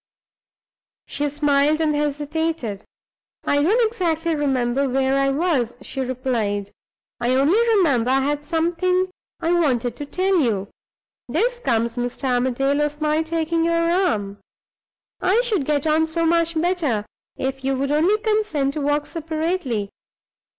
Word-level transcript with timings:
She 1.05 1.29
smiled 1.29 1.79
and 1.79 1.93
hesitated. 1.93 2.83
"I 3.43 3.61
don't 3.61 3.85
exactly 3.87 4.33
remember 4.35 4.89
where 4.89 5.15
I 5.15 5.29
was," 5.29 5.75
she 5.81 6.01
replied, 6.01 6.71
"I 7.19 7.35
only 7.35 7.59
remember 7.77 8.09
I 8.09 8.21
had 8.21 8.43
something 8.43 9.11
I 9.41 9.51
wanted 9.51 9.95
to 9.97 10.07
tell 10.07 10.39
you. 10.39 10.69
This 11.29 11.59
comes, 11.59 11.97
Mr. 11.97 12.23
Armadale, 12.27 12.81
of 12.81 12.99
my 12.99 13.21
taking 13.21 13.63
your 13.63 13.77
arm. 13.91 14.39
I 15.21 15.39
should 15.41 15.65
get 15.65 15.85
on 15.85 16.07
so 16.07 16.25
much 16.25 16.59
better, 16.59 17.05
if 17.37 17.63
you 17.63 17.75
would 17.77 17.91
only 17.91 18.17
consent 18.23 18.73
to 18.73 18.81
walk 18.81 19.05
separately. 19.05 19.91